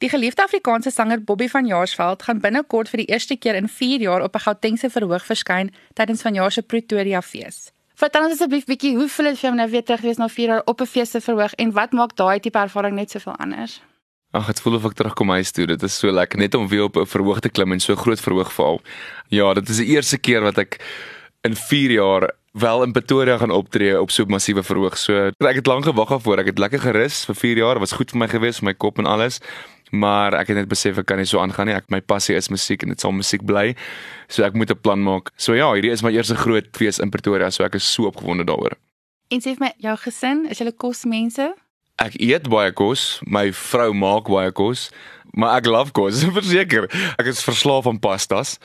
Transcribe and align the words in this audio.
Die 0.00 0.08
geliefde 0.08 0.42
Afrikaanse 0.42 0.90
sanger 0.90 1.20
Bobby 1.20 1.48
van 1.48 1.66
Jaarsveld 1.66 2.22
gaan 2.22 2.38
binnekort 2.40 2.88
vir 2.88 3.02
die 3.02 3.10
eerste 3.12 3.36
keer 3.36 3.58
in 3.58 3.66
4 3.68 4.00
jaar 4.00 4.22
op 4.24 4.34
'n 4.34 4.40
Gautengse 4.40 4.88
verhoog 4.90 5.24
verskyn 5.26 5.70
tydens 5.94 6.22
vanjaar 6.22 6.52
se 6.52 6.62
Pretoria 6.62 7.20
fees. 7.22 7.70
Vertel 7.94 8.22
ons 8.22 8.32
asseblief 8.32 8.64
bietjie 8.64 8.96
hoe 8.96 9.08
voel 9.08 9.26
dit 9.26 9.38
vir 9.38 9.48
jou 9.48 9.54
nou 9.56 9.70
weer 9.70 9.84
terug 9.84 10.00
wees 10.00 10.16
na 10.16 10.28
4 10.28 10.48
jaar 10.48 10.62
op 10.64 10.80
'n 10.80 10.86
fees 10.86 11.10
se 11.10 11.20
verhoog 11.20 11.52
en 11.54 11.72
wat 11.72 11.92
maak 11.92 12.16
daai 12.16 12.40
tipe 12.40 12.58
ervaring 12.58 12.94
net 12.94 13.10
soveel 13.10 13.36
anders? 13.36 13.82
Ag, 14.32 14.46
dit 14.46 14.60
voel 14.60 14.74
of 14.74 14.84
ek 14.84 14.92
terugkom 14.92 15.28
huis 15.28 15.50
toe. 15.50 15.66
Dit 15.66 15.82
is 15.82 15.98
so 15.98 16.10
lekker 16.10 16.38
net 16.38 16.54
om 16.54 16.68
weer 16.68 16.82
op 16.82 16.96
'n 16.96 17.06
verhoog 17.06 17.40
te 17.40 17.50
klim 17.50 17.72
en 17.72 17.80
so 17.80 17.94
groot 17.94 18.20
verhoog 18.20 18.52
val. 18.52 18.80
Ja, 19.28 19.54
dit 19.54 19.68
is 19.68 19.76
die 19.76 19.86
eerste 19.86 20.18
keer 20.18 20.40
wat 20.40 20.58
ek 20.58 20.80
in 21.42 21.56
4 21.56 21.90
jaar 21.90 22.30
wel 22.52 22.82
in 22.82 22.92
Pretoria 22.92 23.36
gaan 23.38 23.50
optree 23.50 24.00
op 24.00 24.10
so 24.10 24.22
'n 24.22 24.30
massiewe 24.30 24.62
verhoog. 24.62 24.96
So 24.98 25.30
ek 25.38 25.56
het 25.56 25.66
lank 25.66 25.84
gewag 25.84 26.08
daarvoor. 26.08 26.38
Ek 26.38 26.46
het 26.46 26.58
lekker 26.58 26.80
gerus 26.80 27.24
vir 27.24 27.34
4 27.34 27.56
jaar. 27.56 27.74
Dit 27.74 27.80
was 27.80 27.92
goed 27.92 28.10
vir 28.10 28.18
my 28.18 28.28
gewees, 28.28 28.58
vir 28.58 28.64
my 28.64 28.74
kop 28.74 28.98
en 28.98 29.06
alles. 29.06 29.40
Maar 29.90 30.34
ek 30.40 30.52
het 30.52 30.56
net 30.56 30.68
besef 30.70 30.98
ek 30.98 31.06
kan 31.06 31.18
nie 31.18 31.26
so 31.26 31.40
aangaan 31.42 31.66
nie. 31.66 31.74
Ek 31.74 31.90
my 31.90 32.00
passie 32.00 32.36
is 32.36 32.48
musiek 32.48 32.82
en 32.82 32.94
dit 32.94 33.00
sal 33.00 33.12
musiek 33.12 33.42
bly. 33.46 33.74
So 34.28 34.44
ek 34.44 34.54
moet 34.54 34.70
'n 34.70 34.80
plan 34.80 35.02
maak. 35.02 35.30
So 35.36 35.54
ja, 35.54 35.72
hierdie 35.72 35.90
is 35.90 36.02
my 36.02 36.10
eerste 36.10 36.36
groot 36.36 36.68
fees 36.76 36.98
in 36.98 37.10
Pretoria, 37.10 37.50
so 37.50 37.64
ek 37.64 37.74
is 37.74 37.84
so 37.84 38.06
opgewonde 38.06 38.44
daaroor. 38.44 38.76
En 39.30 39.40
sê 39.40 39.54
vir 39.54 39.60
my, 39.60 39.72
jou 39.78 39.96
gesin, 39.96 40.46
is 40.50 40.58
julle 40.58 40.72
kosmense? 40.72 41.54
Ek 42.00 42.16
eet 42.20 42.48
baie 42.48 42.72
kos. 42.72 43.20
My 43.26 43.52
vrou 43.52 43.92
maak 43.92 44.28
baie 44.28 44.50
kos, 44.52 44.90
maar 45.36 45.58
ek 45.58 45.66
love 45.66 45.92
kos, 45.92 46.24
verseker. 46.38 46.88
Ek 47.18 47.26
is 47.26 47.44
verslaaf 47.44 47.86
aan 47.86 48.00
pastas. 48.00 48.58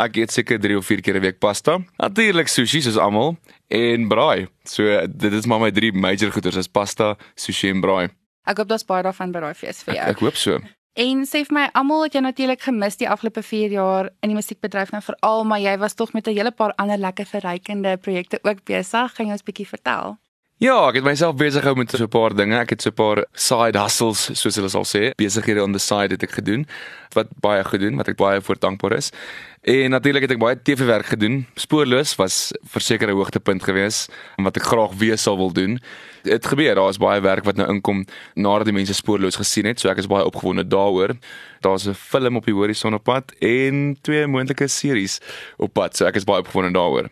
Ek 0.00 0.16
eet 0.16 0.32
seker 0.32 0.58
3 0.60 0.76
of 0.76 0.86
4 0.86 1.02
keer 1.02 1.16
'n 1.16 1.22
week 1.22 1.40
pasta. 1.40 1.78
Natuurlik 1.98 2.48
sushi 2.48 2.82
soos 2.82 2.96
almal 2.96 3.36
en 3.68 4.08
braai. 4.08 4.48
So 4.64 4.82
dit 5.06 5.32
is 5.32 5.46
maar 5.46 5.60
my 5.60 5.70
drie 5.70 5.92
major 5.92 6.30
goeders 6.30 6.56
is 6.56 6.68
pasta, 6.68 7.16
sushi 7.36 7.70
en 7.70 7.80
braai. 7.80 8.08
Ek 8.46 8.56
hoop 8.58 8.68
daar's 8.68 8.86
baie 8.86 9.02
daarvan 9.02 9.32
by 9.32 9.40
daai 9.40 9.54
fees 9.54 9.82
vir 9.84 9.94
jou. 9.94 10.04
Ek, 10.04 10.16
ek 10.16 10.24
hoop 10.24 10.36
so. 10.36 10.60
En 11.00 11.22
sê 11.28 11.44
vir 11.46 11.54
my, 11.54 11.66
almal 11.78 12.02
het 12.04 12.16
jou 12.16 12.22
natuurlik 12.24 12.64
gemis 12.66 12.98
die 12.98 13.08
afgelope 13.08 13.42
4 13.46 13.70
jaar 13.76 14.10
in 14.24 14.32
die 14.32 14.38
musiekbedryf 14.38 14.90
nou 14.92 15.02
veral, 15.04 15.44
maar 15.44 15.60
jy 15.62 15.76
was 15.78 15.94
tog 15.94 16.12
met 16.12 16.26
'n 16.26 16.34
hele 16.34 16.50
paar 16.50 16.74
ander 16.76 16.98
lekker 16.98 17.26
verrykende 17.26 17.96
projekte 17.96 18.40
ook 18.42 18.64
besig. 18.64 19.14
Gaan 19.14 19.26
jy 19.26 19.32
ons 19.32 19.46
bietjie 19.46 19.68
vertel? 19.68 20.18
Ja, 20.60 20.74
ek 20.90 20.98
het 20.98 21.06
myself 21.06 21.38
besig 21.40 21.62
gehou 21.64 21.72
met 21.78 21.88
so 21.88 22.04
'n 22.04 22.12
paar 22.12 22.34
dinge. 22.36 22.52
Ek 22.60 22.70
het 22.70 22.82
so 22.82 22.90
'n 22.90 22.94
paar 22.94 23.24
side 23.32 23.78
hustles, 23.78 24.28
soos 24.36 24.56
hulle 24.56 24.68
sal 24.68 24.84
sê, 24.84 25.14
besighede 25.16 25.62
on 25.62 25.72
the 25.72 25.78
side 25.78 26.12
het 26.12 26.22
ek 26.22 26.32
gedoen 26.32 26.66
wat 27.14 27.28
baie 27.40 27.64
gedoen, 27.64 27.96
wat 27.96 28.08
ek 28.08 28.16
baie 28.16 28.40
voor 28.40 28.58
dankbaar 28.58 28.92
is. 28.92 29.10
En 29.62 29.90
natuurlik 29.90 30.22
het 30.22 30.30
ek 30.30 30.38
baie 30.38 30.62
TV-werk 30.62 31.06
gedoen. 31.06 31.46
Spoorloos 31.56 32.14
was 32.16 32.52
verseker 32.68 33.08
'n 33.08 33.16
hoogtepunt 33.16 33.62
geweest 33.62 34.12
wat 34.36 34.56
ek 34.56 34.62
graag 34.62 34.92
weer 34.98 35.16
sou 35.18 35.36
wil 35.36 35.52
doen. 35.52 35.80
Dit 36.24 36.46
gebeur, 36.46 36.74
daar 36.74 36.90
is 36.90 36.98
baie 36.98 37.20
werk 37.20 37.44
wat 37.44 37.56
nou 37.56 37.68
inkom 37.68 38.04
nadat 38.34 38.64
die 38.64 38.74
mense 38.74 38.94
spoorloos 38.94 39.36
gesien 39.36 39.64
het, 39.64 39.80
so 39.80 39.88
ek 39.88 39.98
is 39.98 40.06
baie 40.06 40.24
opgewonde 40.24 40.68
daaroor. 40.68 41.16
Daar's 41.60 41.86
'n 41.86 41.94
film 41.94 42.36
op 42.36 42.44
die 42.44 42.54
horison 42.54 42.94
op 42.94 43.04
pad 43.04 43.32
en 43.40 43.96
twee 44.02 44.26
moontlike 44.26 44.68
series 44.68 45.20
op 45.56 45.72
pad, 45.72 45.96
so 45.96 46.04
ek 46.04 46.16
is 46.16 46.24
baie 46.24 46.40
opgewonde 46.40 46.72
daaroor. 46.72 47.08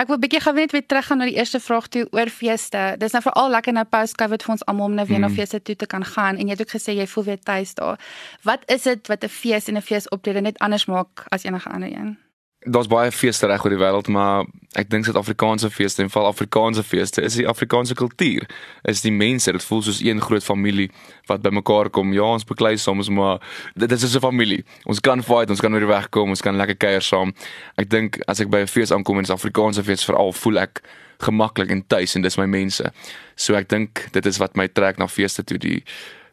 Ek 0.00 0.08
wil 0.08 0.18
bietjie 0.18 0.40
gou 0.40 0.54
net 0.56 0.72
weer 0.72 0.86
teruggaan 0.86 1.20
na 1.20 1.26
die 1.28 1.36
eerste 1.36 1.60
vraag 1.60 1.86
toe 1.92 2.06
oor 2.16 2.30
feeste. 2.32 2.94
Dis 2.98 3.12
nou 3.12 3.20
veral 3.22 3.52
lekker 3.52 3.76
nou 3.76 3.84
post-COVID 3.84 4.42
vir 4.42 4.54
ons 4.54 4.64
almal 4.66 4.88
om 4.88 4.94
nou 4.96 5.06
weer 5.06 5.20
mm. 5.20 5.28
na 5.28 5.36
feeste 5.36 5.60
toe 5.62 5.76
te 5.76 5.86
kan 5.86 6.04
gaan 6.04 6.40
en 6.40 6.48
jy 6.48 6.56
het 6.56 6.64
ook 6.64 6.74
gesê 6.74 6.96
jy 6.96 7.06
voel 7.06 7.24
weer 7.24 7.42
tuis 7.44 7.74
daar. 7.74 8.00
Wat 8.48 8.64
is 8.72 8.88
dit 8.88 9.12
wat 9.12 9.24
'n 9.24 9.28
fees 9.28 9.68
en 9.68 9.76
'n 9.76 9.84
feesoptrede 9.84 10.40
net 10.40 10.58
anders 10.58 10.86
maak 10.86 11.26
as 11.28 11.44
enige 11.44 11.68
ander 11.68 11.92
een? 11.92 12.16
Daar's 12.64 12.86
baie 12.86 13.10
feeste 13.10 13.46
reg 13.50 13.64
oor 13.64 13.72
die 13.74 13.78
wêreld, 13.80 14.06
maar 14.06 14.44
ek 14.78 14.86
dink 14.90 15.04
Suid-Afrikaanse 15.04 15.66
feeste 15.70 16.04
en 16.04 16.10
veral 16.12 16.28
Afrikaanse 16.30 16.84
feeste 16.86 17.24
is 17.26 17.34
die 17.34 17.46
Afrikaanse 17.50 17.96
kultuur. 17.98 18.46
Is 18.86 19.02
die 19.02 19.10
mense, 19.10 19.50
dit 19.52 19.64
voel 19.66 19.82
soos 19.82 19.98
een 20.04 20.20
groot 20.22 20.44
familie 20.46 20.86
wat 21.26 21.42
bymekaar 21.42 21.90
kom. 21.90 22.12
Ja, 22.14 22.28
ons 22.36 22.46
beklei 22.46 22.76
soms, 22.78 23.10
maar 23.10 23.42
dit 23.74 23.92
is 23.92 24.06
so 24.06 24.18
'n 24.18 24.22
familie. 24.22 24.64
Ons 24.86 25.00
kan 25.00 25.22
fight, 25.22 25.50
ons 25.50 25.60
kan 25.60 25.74
oor 25.74 25.80
die 25.80 25.88
weg 25.88 26.08
kom, 26.10 26.28
ons 26.28 26.40
kan 26.40 26.56
lekker 26.56 26.76
kuier 26.76 27.02
saam. 27.02 27.34
Ek 27.76 27.90
dink 27.90 28.20
as 28.28 28.40
ek 28.40 28.48
by 28.48 28.62
'n 28.62 28.66
fees 28.66 28.92
aankom 28.92 29.18
en 29.18 29.24
'n 29.24 29.32
Afrikaanse 29.32 29.82
fees 29.82 30.04
veral 30.04 30.32
voel 30.32 30.58
ek 30.58 30.82
gemaklik 31.18 31.70
en 31.70 31.82
tuis 31.86 32.14
en 32.14 32.22
dis 32.22 32.38
my 32.38 32.46
mense. 32.46 32.92
So 33.36 33.54
ek 33.54 33.68
dink 33.68 34.08
dit 34.12 34.26
is 34.26 34.38
wat 34.38 34.56
my 34.56 34.68
trek 34.68 34.98
na 34.98 35.08
feeste 35.08 35.44
toe 35.44 35.58
die 35.58 35.82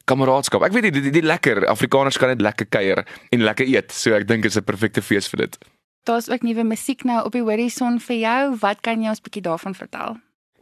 kameraadskap. 0.06 0.62
Ek 0.64 0.74
weet 0.74 0.90
die, 0.90 1.02
die, 1.02 1.12
die 1.12 1.26
lekker 1.26 1.68
Afrikaners 1.68 2.18
kan 2.18 2.30
net 2.30 2.42
lekker 2.42 2.66
kuier 2.66 3.06
en 3.32 3.46
lekker 3.46 3.66
eet. 3.66 3.92
So 3.92 4.14
ek 4.14 4.28
dink 4.28 4.44
dit 4.44 4.52
is 4.52 4.58
'n 4.58 4.64
perfekte 4.64 5.02
fees 5.02 5.28
vir 5.28 5.48
dit. 5.48 5.58
Daar's 6.04 6.30
ook 6.30 6.42
nuwe 6.42 6.64
musiek 6.64 7.04
nou 7.04 7.26
op 7.26 7.32
die 7.32 7.42
horison 7.42 8.00
vir 8.00 8.16
jou. 8.16 8.56
Wat 8.60 8.82
kan 8.82 9.02
jy 9.02 9.10
ons 9.10 9.22
bietjie 9.22 9.42
daarvan 9.42 9.76
vertel? 9.76 10.18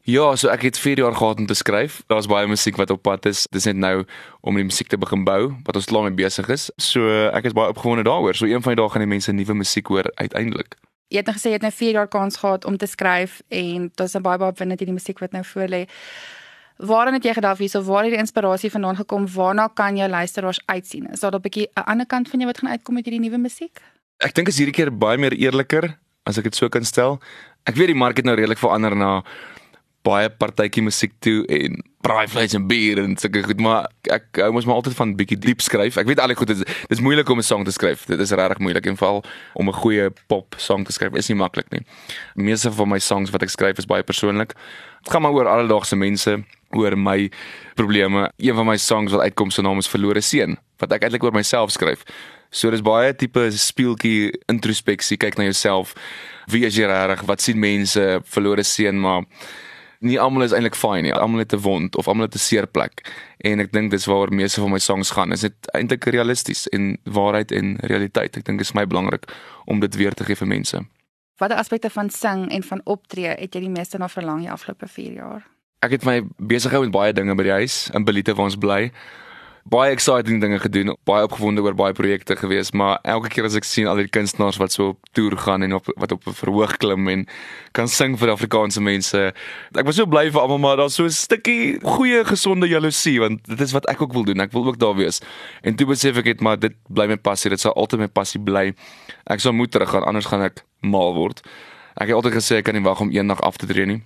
Ja, 0.07 0.35
so 0.39 0.47
ek 0.47 0.61
het 0.61 0.77
4 0.79 0.97
jaar 0.97 1.15
gehad 1.15 1.39
om 1.39 1.45
te 1.45 1.53
skryf. 1.53 2.03
Daar's 2.07 2.29
baie 2.31 2.47
musiek 2.47 2.75
wat 2.75 2.89
op 2.89 3.01
pad 3.01 3.25
is. 3.25 3.43
Dis 3.51 3.65
net 3.67 3.75
nou 3.75 4.05
om 4.41 4.55
die 4.55 4.63
musiek 4.63 4.87
te 4.87 4.97
begin 4.97 5.25
bou 5.27 5.51
wat 5.67 5.75
ons 5.75 5.89
lank 5.91 6.07
mee 6.07 6.15
besig 6.23 6.47
is. 6.49 6.69
So 6.79 7.03
ek 7.27 7.49
is 7.49 7.55
baie 7.57 7.73
opgewonde 7.73 8.05
daaroor. 8.07 8.35
So 8.35 8.47
een 8.47 8.63
van 8.63 8.71
die 8.71 8.79
dae 8.79 8.93
gaan 8.93 9.03
die 9.03 9.09
mense 9.11 9.35
nuwe 9.35 9.57
musiek 9.59 9.91
hoor 9.91 10.07
uiteindelik. 10.15 10.77
Jy 11.11 11.19
het 11.19 11.27
nou 11.27 11.35
gesê 11.35 11.51
jy 11.51 11.59
het 11.59 11.67
nou 11.67 11.73
4 11.75 11.91
jaar 11.99 12.07
kans 12.07 12.39
gehad 12.39 12.65
om 12.65 12.77
te 12.79 12.87
skryf 12.87 13.41
en 13.47 13.91
daar's 13.99 14.15
'n 14.15 14.21
baie 14.21 14.37
baie 14.37 14.51
winnende 14.55 14.83
hierdie 14.83 14.95
musiek 14.95 15.19
wat 15.19 15.31
nou 15.31 15.43
voor 15.43 15.67
lê. 15.67 15.85
Waaraan 16.77 17.13
het 17.13 17.23
jy 17.23 17.33
gedagte 17.33 17.63
hierso? 17.63 17.81
Waar 17.81 18.03
het 18.03 18.11
die 18.11 18.19
inspirasie 18.19 18.71
vandaan 18.71 18.95
gekom? 18.95 19.27
Waarna 19.27 19.67
kan 19.67 19.97
jou 19.97 20.09
luisteraars 20.09 20.61
uitsien? 20.65 21.07
Is 21.11 21.19
daar 21.19 21.35
'n 21.35 21.41
bietjie 21.41 21.67
'n 21.75 21.83
ander 21.83 22.05
kant 22.05 22.29
van 22.29 22.39
jou 22.39 22.51
wat 22.51 22.59
gaan 22.59 22.69
uitkom 22.69 22.93
met 22.95 23.05
hierdie 23.05 23.29
nuwe 23.29 23.37
musiek? 23.37 23.81
Ek 24.23 24.33
dink 24.33 24.49
is 24.49 24.57
hierdie 24.57 24.73
keer 24.73 24.89
baie 24.89 25.19
meer 25.21 25.35
eerliker 25.37 25.91
as 26.25 26.39
ek 26.39 26.49
dit 26.49 26.57
so 26.57 26.69
kan 26.73 26.85
stel. 26.87 27.19
Ek 27.69 27.77
weet 27.77 27.91
die 27.91 27.97
mark 27.97 28.17
het 28.17 28.25
nou 28.25 28.35
redelik 28.37 28.59
verander 28.61 28.95
na 28.97 29.11
baie 30.07 30.29
partytjie 30.31 30.83
musiek 30.85 31.13
toe 31.23 31.41
en 31.51 31.81
braai 32.05 32.27
vleis 32.31 32.53
en 32.55 32.63
bier 32.69 33.01
en 33.01 33.17
sulke 33.19 33.41
goed, 33.43 33.59
maar 33.63 33.89
ek 34.13 34.39
hou 34.39 34.49
mos 34.55 34.67
maar 34.67 34.79
altyd 34.79 34.95
van 34.95 35.11
bietjie 35.19 35.37
diep 35.43 35.61
skryf. 35.63 35.97
Ek 35.99 36.07
weet 36.07 36.21
al 36.23 36.31
die 36.31 36.37
goed, 36.39 36.53
dit 36.53 36.63
is 36.63 36.85
dis 36.93 37.03
moeilik 37.03 37.29
om 37.29 37.39
'n 37.39 37.43
song 37.43 37.65
te 37.67 37.73
skryf. 37.75 38.05
Dit 38.07 38.19
is 38.19 38.31
regtig 38.31 38.59
moeilik 38.63 38.85
en 38.87 38.97
veral 38.97 39.23
om 39.53 39.69
'n 39.69 39.73
goeie 39.73 40.09
pop 40.27 40.55
song 40.57 40.85
te 40.85 40.93
skryf 40.93 41.13
is 41.15 41.29
nie 41.29 41.37
maklik 41.37 41.69
nie. 41.71 41.83
Meeste 42.35 42.71
van 42.71 42.89
my 42.89 42.99
songs 42.99 43.31
wat 43.31 43.43
ek 43.43 43.49
skryf 43.49 43.77
is 43.77 43.85
baie 43.85 44.03
persoonlik. 44.03 44.55
Dit 45.03 45.11
gaan 45.11 45.21
maar 45.21 45.33
oor 45.33 45.47
alledaagse 45.47 45.95
mense, 45.95 46.43
oor 46.71 46.97
my 46.97 47.29
probleme. 47.75 48.31
Een 48.37 48.55
van 48.55 48.65
my 48.65 48.77
songs 48.77 49.11
wat 49.11 49.21
uitkom 49.21 49.51
se 49.51 49.61
naam 49.61 49.77
is 49.77 49.87
Verlore 49.87 50.21
Seun, 50.21 50.57
wat 50.79 50.91
ek 50.91 51.03
eintlik 51.03 51.23
oor 51.23 51.33
myself 51.33 51.71
skryf. 51.71 52.03
So 52.49 52.71
dis 52.71 52.81
baie 52.81 53.13
tipe 53.15 53.49
speeltjie 53.51 54.31
introspeksie, 54.51 55.17
kyk 55.17 55.37
na 55.37 55.43
jouself. 55.43 55.93
Wie 56.47 56.65
is 56.65 56.77
jy 56.77 56.87
regtig? 56.87 57.25
Wat 57.27 57.41
sien 57.43 57.59
mense? 57.59 58.21
Verlore 58.23 58.63
seun, 58.63 58.99
maar 59.03 59.25
nie 59.99 60.19
almal 60.21 60.45
is 60.45 60.53
eintlik 60.55 60.77
fyn 60.77 61.03
nie. 61.07 61.13
Almal 61.13 61.43
het 61.43 61.53
'n 61.53 61.61
wond 61.61 61.95
of 61.95 62.07
almal 62.07 62.27
het 62.27 62.35
'n 62.35 62.39
seer 62.39 62.67
plek. 62.67 63.01
En 63.37 63.59
ek 63.59 63.71
dink 63.71 63.91
dis 63.91 64.05
waaroor 64.05 64.33
meeste 64.33 64.61
van 64.61 64.71
my 64.71 64.79
songs 64.79 65.11
gaan. 65.11 65.31
Is 65.31 65.41
dit 65.41 65.71
eintlik 65.73 66.05
realisties 66.05 66.67
en 66.67 66.97
waarheid 67.03 67.51
en 67.51 67.77
realiteit? 67.81 68.37
Ek 68.37 68.45
dink 68.45 68.57
dit 68.57 68.67
is 68.67 68.73
my 68.73 68.85
belangrik 68.85 69.25
om 69.65 69.79
dit 69.79 69.95
weer 69.95 70.13
te 70.13 70.23
gee 70.23 70.35
vir 70.35 70.47
mense. 70.47 70.85
Watter 71.37 71.57
aspekte 71.57 71.89
van 71.89 72.09
sing 72.09 72.51
en 72.51 72.63
van 72.63 72.81
optree 72.83 73.27
het 73.27 73.53
jy 73.53 73.59
die 73.59 73.69
meeste 73.69 73.97
na 73.97 74.09
verlang 74.09 74.39
die 74.39 74.51
afgelope 74.51 74.87
4 74.87 75.13
jaar? 75.13 75.47
Ek 75.79 75.91
het 75.91 76.05
my 76.05 76.23
besig 76.37 76.71
gehou 76.71 76.83
met 76.85 76.93
baie 76.93 77.13
dinge 77.13 77.35
by 77.35 77.43
die 77.43 77.51
huis 77.51 77.89
in 77.93 78.03
Belite 78.03 78.33
waar 78.33 78.45
ons 78.45 78.57
bly 78.57 78.91
baie 79.67 79.91
exciting 79.91 80.39
dinge 80.41 80.59
gedoen, 80.63 80.93
baie 81.07 81.25
opgewonde 81.27 81.61
oor 81.65 81.75
baie 81.75 81.95
projekte 81.95 82.37
gewees, 82.39 82.71
maar 82.71 82.99
elke 83.03 83.31
keer 83.33 83.47
as 83.47 83.55
ek 83.59 83.65
sien 83.67 83.87
al 83.89 83.99
die 83.99 84.07
kunstenaars 84.07 84.59
wat 84.61 84.71
so 84.75 84.93
op 84.93 85.09
toer 85.17 85.35
gaan 85.43 85.65
en 85.65 85.75
op 85.75 85.89
wat 85.99 86.13
op 86.15 86.27
'n 86.27 86.35
verhoog 86.39 86.77
klim 86.77 87.07
en 87.07 87.25
kan 87.73 87.87
sing 87.87 88.17
vir 88.19 88.31
Afrikaanse 88.31 88.81
mense, 88.81 89.33
ek 89.75 89.85
was 89.85 89.95
so 89.95 90.05
bly 90.05 90.31
vir 90.31 90.41
almal, 90.41 90.57
maar 90.57 90.77
daar's 90.77 90.95
so 90.95 91.03
'n 91.03 91.11
stukkie 91.11 91.79
goeie 91.83 92.23
gesonde 92.23 92.67
jaloesie 92.67 93.19
want 93.19 93.43
dit 93.47 93.61
is 93.61 93.71
wat 93.71 93.87
ek 93.89 94.01
ook 94.01 94.13
wil 94.13 94.23
doen. 94.23 94.39
Ek 94.39 94.51
wil 94.51 94.67
ook 94.67 94.79
daar 94.79 94.95
wees. 94.95 95.21
En 95.63 95.75
toe 95.75 95.87
besef 95.87 96.17
ek 96.17 96.25
net 96.25 96.41
maar 96.41 96.59
dit 96.59 96.73
bly 96.89 97.07
my 97.07 97.17
passie, 97.17 97.49
dit 97.49 97.59
sal 97.59 97.73
altyd 97.73 97.99
my 97.99 98.07
passie 98.07 98.41
bly. 98.41 98.73
Ek 99.25 99.39
sal 99.39 99.53
moet 99.53 99.71
teruggaan 99.71 100.03
anders 100.03 100.25
gaan 100.25 100.41
ek 100.41 100.63
mal 100.81 101.13
word. 101.13 101.41
Ek 101.97 102.07
het 102.07 102.15
altyd 102.15 102.33
gesê 102.33 102.55
ek 102.57 102.63
kan 102.63 102.73
nie 102.73 102.83
wag 102.83 103.01
om 103.01 103.11
eendag 103.11 103.41
af 103.41 103.57
te 103.57 103.65
tree 103.65 103.85
nie. 103.85 104.01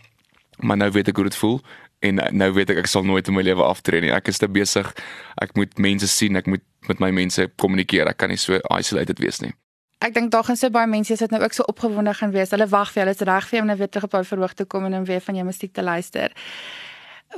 Maar 0.60 0.78
nou 0.78 0.92
weet 0.92 1.08
ek 1.08 1.16
hoe 1.16 1.26
dit 1.26 1.36
voel 1.36 1.62
en 2.02 2.22
nou 2.34 2.50
weet 2.58 2.74
ek 2.74 2.84
ek 2.84 2.90
sal 2.90 3.06
nooit 3.06 3.28
in 3.30 3.38
my 3.38 3.44
lewe 3.46 3.64
aftree 3.64 4.02
nie. 4.02 4.12
Ek 4.14 4.28
is 4.32 4.42
te 4.42 4.50
besig. 4.50 4.90
Ek 5.42 5.54
moet 5.58 5.78
mense 5.78 6.10
sien, 6.10 6.38
ek 6.40 6.50
moet 6.50 6.64
met 6.90 7.02
my 7.04 7.12
mense 7.14 7.46
kommunikeer. 7.62 8.10
Ek 8.10 8.22
kan 8.22 8.32
nie 8.34 8.40
so 8.42 8.58
isolated 8.74 9.22
wees 9.22 9.42
nie. 9.44 9.54
Ek 10.02 10.16
dink 10.16 10.32
daar 10.34 10.48
gaan 10.48 10.58
so 10.58 10.74
baie 10.74 10.90
mense 10.90 11.14
sit 11.18 11.34
nou 11.34 11.44
ook 11.44 11.54
so 11.54 11.66
opgewonde 11.70 12.14
gaan 12.18 12.32
wees. 12.34 12.50
Hulle 12.56 12.66
wag 12.72 12.90
vir 12.94 13.04
hulle 13.04 13.14
is 13.14 13.22
reg 13.30 13.50
vir 13.50 13.60
jou 13.60 13.66
om 13.66 13.70
nou 13.70 13.78
weer 13.78 13.90
terug 13.92 14.08
op 14.10 14.16
hul 14.18 14.26
verhoog 14.32 14.56
te 14.58 14.66
kom 14.66 14.88
en 14.88 14.96
dan 14.98 15.06
weer 15.06 15.22
van 15.22 15.38
jou 15.38 15.46
musiek 15.46 15.74
te 15.78 15.84
luister. 15.86 16.34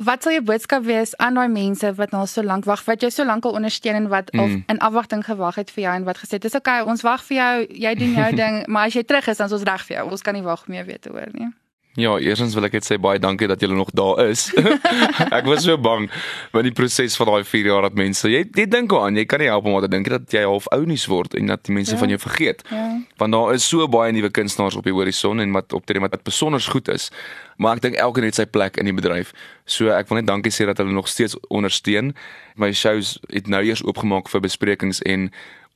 Wat 0.07 0.23
sal 0.23 0.37
jou 0.37 0.43
boodskap 0.47 0.85
wees 0.87 1.11
aan 1.21 1.35
daai 1.37 1.51
mense 1.51 1.91
wat 1.99 2.15
nou 2.15 2.23
so 2.25 2.41
lank 2.41 2.65
wag, 2.65 2.85
wat 2.87 3.03
jou 3.03 3.11
so 3.11 3.27
lank 3.27 3.45
al 3.45 3.59
ondersteun 3.59 3.99
en 3.99 4.07
wat 4.09 4.31
mm. 4.33 4.63
in 4.71 4.79
afwagting 4.79 5.25
gewag 5.27 5.59
het 5.59 5.73
vir 5.75 5.83
jou 5.83 5.97
en 5.99 6.07
wat 6.07 6.23
gesê 6.23 6.39
het, 6.39 6.47
"Dis 6.47 6.55
okay, 6.55 6.81
ons 6.81 7.03
wag 7.03 7.23
vir 7.27 7.37
jou. 7.37 7.67
Jy 7.83 7.93
doen 7.99 8.13
jou 8.15 8.29
ding, 8.41 8.63
maar 8.67 8.87
as 8.87 8.95
jy 8.95 9.03
terug 9.03 9.27
is, 9.27 9.37
dan 9.37 9.51
is 9.51 9.53
ons 9.59 9.67
reg 9.67 9.85
vir 9.85 9.97
jou. 9.97 10.09
Ons 10.11 10.21
kan 10.21 10.33
nie 10.33 10.47
wag 10.47 10.63
om 10.67 10.73
jou 10.73 10.85
weer 10.85 10.99
te 10.99 11.09
hoor 11.11 11.29
nie." 11.33 11.51
Ja, 11.93 12.15
eerstens 12.17 12.55
wil 12.57 12.65
ek 12.65 12.73
net 12.79 12.87
sê 12.87 12.95
baie 12.97 13.19
dankie 13.21 13.45
dat 13.49 13.61
julle 13.61 13.75
nog 13.77 13.91
daar 13.93 14.23
is. 14.25 14.47
ek 15.37 15.45
was 15.45 15.61
so 15.67 15.77
bang 15.77 16.07
met 16.55 16.65
die 16.65 16.73
proses 16.73 17.13
van 17.19 17.29
daai 17.29 17.43
4 17.45 17.69
jaar 17.69 17.85
dat 17.85 17.99
mense 17.99 18.31
jy 18.31 18.41
jy 18.49 18.65
dink 18.65 18.95
aan, 18.97 19.19
jy 19.19 19.27
kan 19.29 19.43
nie 19.43 19.51
help 19.51 19.67
om 19.69 19.77
te 19.83 19.91
dink 19.93 20.09
dat 20.09 20.33
jy 20.33 20.41
half 20.41 20.65
ounies 20.73 21.05
word 21.11 21.37
en 21.37 21.53
dat 21.53 21.61
die 21.69 21.75
mense 21.77 21.93
ja. 21.93 22.01
van 22.01 22.09
jou 22.09 22.17
vergeet. 22.23 22.65
Ja. 22.71 22.87
Want 23.21 23.37
daar 23.37 23.53
is 23.53 23.67
so 23.69 23.85
baie 23.85 24.09
nuwe 24.15 24.33
kunstenaars 24.33 24.79
op 24.79 24.89
die 24.89 24.95
horison 24.95 25.43
en 25.43 25.53
wat 25.53 25.73
optree 25.77 26.01
wat 26.01 26.17
besonder 26.25 26.65
goed 26.73 26.89
is. 26.89 27.11
Maar 27.57 27.77
ek 27.77 27.83
dink 27.87 27.97
elkeen 28.01 28.27
het 28.27 28.37
sy 28.39 28.45
plek 28.45 28.77
in 28.81 28.89
die 28.89 28.95
bedryf. 28.95 29.33
So 29.65 29.93
ek 29.93 30.09
wil 30.09 30.21
net 30.21 30.29
dankie 30.29 30.53
sê 30.53 30.67
dat 30.69 30.81
hulle 30.81 30.95
nog 30.95 31.09
steeds 31.11 31.37
ondersteun. 31.49 32.13
My 32.59 32.71
shows 32.73 33.17
het 33.29 33.47
nou 33.51 33.63
eers 33.63 33.83
oopgemaak 33.85 34.31
vir 34.31 34.43
besprekings 34.43 35.01
en 35.09 35.29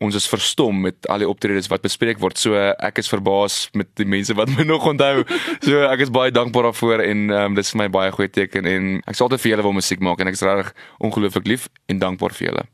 ons 0.03 0.15
is 0.15 0.27
verstom 0.29 0.83
met 0.85 1.07
al 1.09 1.23
die 1.23 1.29
optredes 1.29 1.69
wat 1.71 1.85
bespreek 1.85 2.21
word. 2.21 2.37
So 2.37 2.57
ek 2.57 3.01
is 3.01 3.09
verbaas 3.09 3.65
met 3.77 3.89
die 3.97 4.05
mense 4.05 4.35
wat 4.37 4.51
my 4.53 4.65
nog 4.71 4.85
onthou. 4.85 5.25
So 5.65 5.83
ek 5.89 6.05
is 6.05 6.13
baie 6.13 6.33
dankbaar 6.33 6.69
daarvoor 6.69 7.05
en 7.05 7.29
um, 7.33 7.57
dit 7.57 7.65
is 7.65 7.73
vir 7.73 7.83
my 7.85 7.91
baie 7.99 8.13
goeie 8.13 8.31
teken 8.31 8.69
en 8.69 8.97
ek 9.05 9.17
sal 9.17 9.29
altyd 9.29 9.45
vir 9.45 9.55
julle 9.55 9.69
wil 9.69 9.77
musiek 9.79 10.03
maak 10.03 10.21
en 10.21 10.29
ek 10.29 10.37
is 10.37 10.45
regtig 10.45 10.73
ongelooflik 11.01 11.49
lief 11.49 11.69
en 11.89 12.03
dankbaar 12.03 12.37
vir 12.37 12.51
julle. 12.51 12.67